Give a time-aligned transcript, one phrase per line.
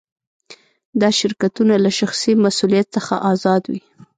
[1.01, 3.81] دا شرکتونه له شخصي مسوولیت څخه آزاد وي.